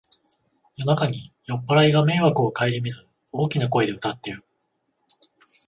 [0.77, 4.43] 夜中に酔っぱらいが迷惑をかえりみず大きな声で歌ってる